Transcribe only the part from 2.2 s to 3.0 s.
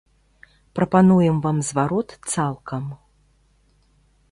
цалкам.